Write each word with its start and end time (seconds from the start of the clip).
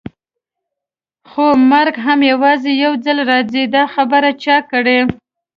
خو 1.29 1.45
مرګ 1.71 1.95
هم 2.05 2.19
یوازې 2.31 2.71
یو 2.83 2.93
ځل 3.05 3.17
راځي، 3.29 3.63
دا 3.75 3.83
خبره 3.93 4.29
چا 4.43 4.57
کړې؟ 4.71 4.99